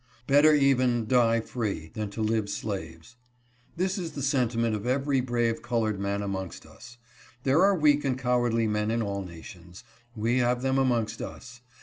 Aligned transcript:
''Better 0.25 0.55
even 0.55 1.05
die 1.05 1.39
free, 1.39 1.91
than 1.93 2.09
to 2.09 2.23
live 2.23 2.49
slaves.' 2.49 3.17
This 3.75 3.99
is 3.99 4.13
the 4.13 4.23
sentiment 4.23 4.75
of 4.75 4.87
every 4.87 5.21
brave 5.21 5.61
colored 5.61 5.99
man 5.99 6.23
amongst 6.23 6.65
us. 6.65 6.97
There 7.43 7.61
are 7.61 7.75
weak 7.77 8.03
and 8.03 8.17
cowardly 8.17 8.65
men 8.65 8.89
in 8.89 9.03
all 9.03 9.21
nations. 9.23 9.83
We 10.15 10.39
have 10.39 10.63
them 10.63 10.79
amongst 10.79 11.21
us. 11.21 11.61